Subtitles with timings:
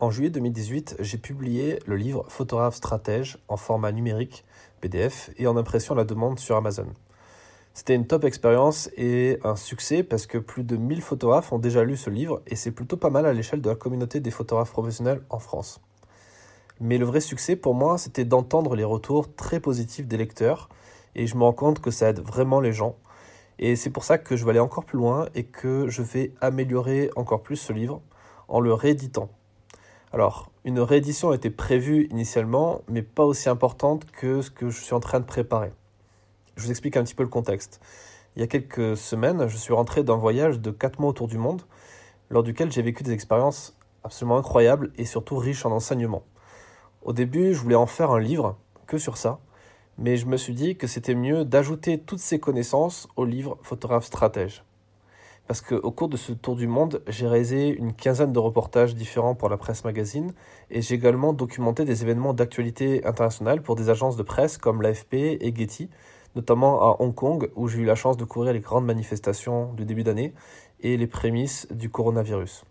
[0.00, 4.46] En juillet 2018, j'ai publié le livre Photographe stratège en format numérique
[4.80, 6.86] PDF et en impression à la demande sur Amazon.
[7.74, 11.84] C'était une top expérience et un succès parce que plus de 1000 photographes ont déjà
[11.84, 14.70] lu ce livre et c'est plutôt pas mal à l'échelle de la communauté des photographes
[14.70, 15.82] professionnels en France.
[16.80, 20.70] Mais le vrai succès pour moi, c'était d'entendre les retours très positifs des lecteurs
[21.14, 22.96] et je me rends compte que ça aide vraiment les gens.
[23.58, 26.32] Et c'est pour ça que je vais aller encore plus loin et que je vais
[26.40, 28.00] améliorer encore plus ce livre
[28.48, 29.28] en le rééditant.
[30.12, 34.94] Alors, une réédition était prévue initialement, mais pas aussi importante que ce que je suis
[34.94, 35.72] en train de préparer.
[36.56, 37.80] Je vous explique un petit peu le contexte.
[38.34, 41.38] Il y a quelques semaines, je suis rentré d'un voyage de 4 mois autour du
[41.38, 41.62] monde,
[42.28, 46.24] lors duquel j'ai vécu des expériences absolument incroyables et surtout riches en enseignements.
[47.02, 48.56] Au début, je voulais en faire un livre,
[48.88, 49.38] que sur ça,
[49.96, 54.06] mais je me suis dit que c'était mieux d'ajouter toutes ces connaissances au livre Photographe
[54.06, 54.64] stratège.
[55.50, 59.34] Parce qu'au cours de ce tour du monde, j'ai réalisé une quinzaine de reportages différents
[59.34, 60.32] pour la presse magazine
[60.70, 65.14] et j'ai également documenté des événements d'actualité internationale pour des agences de presse comme l'AFP
[65.14, 65.90] et Getty,
[66.36, 69.84] notamment à Hong Kong où j'ai eu la chance de couvrir les grandes manifestations du
[69.84, 70.34] début d'année
[70.82, 72.64] et les prémices du coronavirus.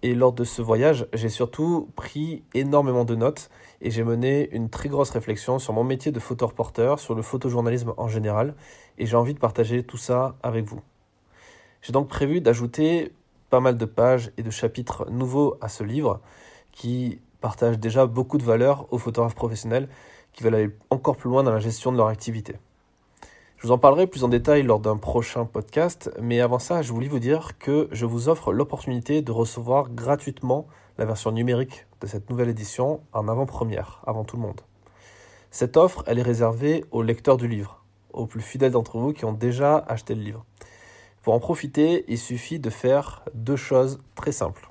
[0.00, 3.50] Et lors de ce voyage, j'ai surtout pris énormément de notes
[3.82, 7.92] et j'ai mené une très grosse réflexion sur mon métier de photoreporteur, sur le photojournalisme
[7.98, 8.54] en général,
[8.96, 10.80] et j'ai envie de partager tout ça avec vous.
[11.82, 13.12] J'ai donc prévu d'ajouter
[13.50, 16.20] pas mal de pages et de chapitres nouveaux à ce livre
[16.72, 19.88] qui partage déjà beaucoup de valeurs aux photographes professionnels
[20.32, 22.56] qui veulent aller encore plus loin dans la gestion de leur activité.
[23.56, 26.92] Je vous en parlerai plus en détail lors d'un prochain podcast, mais avant ça, je
[26.92, 32.06] voulais vous dire que je vous offre l'opportunité de recevoir gratuitement la version numérique de
[32.06, 34.60] cette nouvelle édition en avant-première, avant tout le monde.
[35.50, 39.24] Cette offre, elle est réservée aux lecteurs du livre, aux plus fidèles d'entre vous qui
[39.24, 40.44] ont déjà acheté le livre.
[41.28, 44.70] Pour en profiter, il suffit de faire deux choses très simples.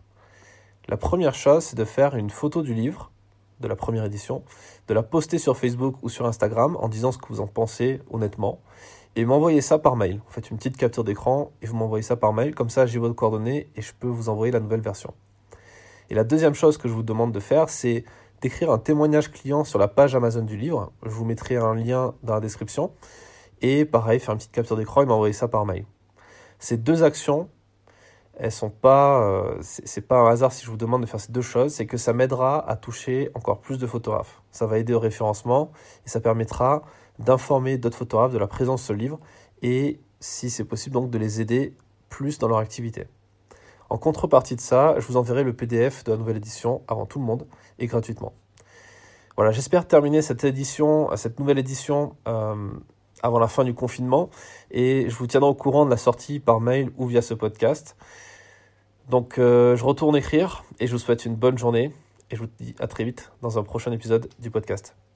[0.88, 3.11] La première chose, c'est de faire une photo du livre,
[3.59, 4.41] de la première édition,
[4.88, 8.02] de la poster sur Facebook ou sur Instagram en disant ce que vous en pensez
[8.09, 8.59] honnêtement
[9.16, 10.16] et m'envoyer ça par mail.
[10.25, 12.97] Vous faites une petite capture d'écran et vous m'envoyez ça par mail, comme ça j'ai
[12.97, 15.13] votre coordonnée et je peux vous envoyer la nouvelle version.
[16.09, 18.03] Et la deuxième chose que je vous demande de faire, c'est
[18.41, 20.91] d'écrire un témoignage client sur la page Amazon du livre.
[21.03, 22.94] Je vous mettrai un lien dans la description.
[23.62, 25.85] Et pareil, faire une petite capture d'écran et m'envoyer ça par mail.
[26.59, 27.50] Ces deux actions
[28.40, 31.31] elles sont pas, euh, c'est pas un hasard si je vous demande de faire ces
[31.31, 34.41] deux choses, c'est que ça m'aidera à toucher encore plus de photographes.
[34.51, 35.72] Ça va aider au référencement
[36.06, 36.84] et ça permettra
[37.18, 39.19] d'informer d'autres photographes de la présence de ce livre
[39.63, 41.75] et si c'est possible donc de les aider
[42.09, 43.07] plus dans leur activité.
[43.89, 47.19] En contrepartie de ça, je vous enverrai le PDF de la nouvelle édition avant tout
[47.19, 47.47] le monde
[47.79, 48.34] et gratuitement.
[49.35, 52.69] Voilà, j'espère terminer cette édition, cette nouvelle édition euh,
[53.23, 54.29] avant la fin du confinement
[54.72, 57.95] et je vous tiendrai au courant de la sortie par mail ou via ce podcast.
[59.09, 61.91] Donc euh, je retourne écrire et je vous souhaite une bonne journée
[62.29, 65.06] et je vous dis à très vite dans un prochain épisode du podcast.